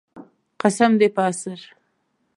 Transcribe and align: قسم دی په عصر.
قسم 0.61 0.91
دی 0.99 1.07
په 1.15 1.21
عصر. 1.29 1.59